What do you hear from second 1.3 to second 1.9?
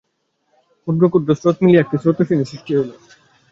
স্রোত মিলিত হইয়া